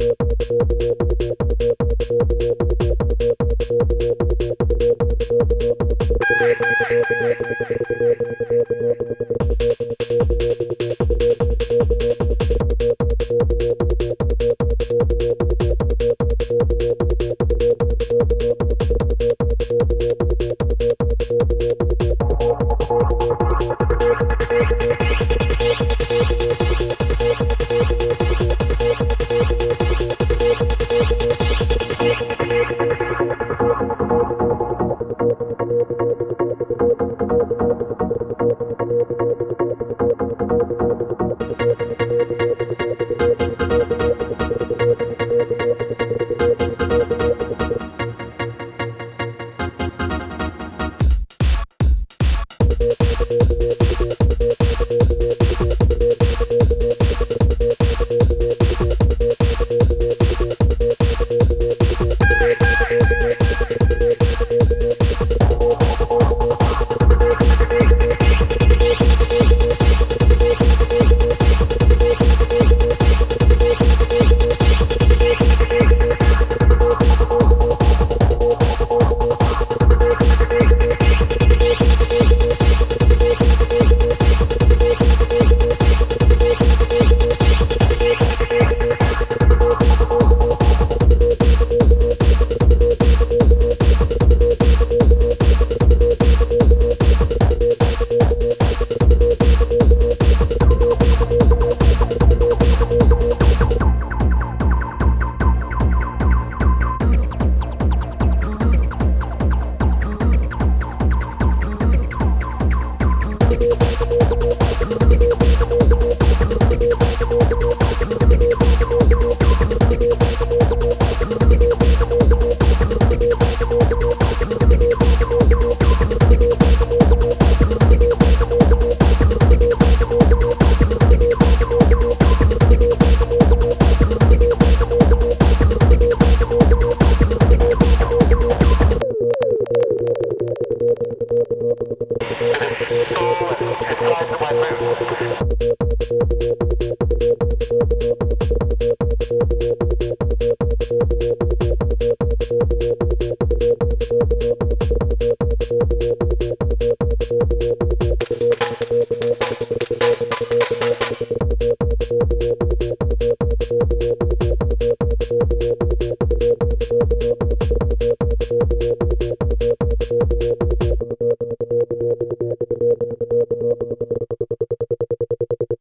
[0.00, 0.27] you